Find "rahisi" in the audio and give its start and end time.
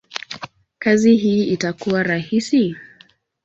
2.03-2.75